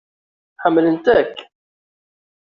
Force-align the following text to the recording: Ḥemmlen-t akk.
Ḥemmlen-t 0.61 1.05
akk. 1.19 1.37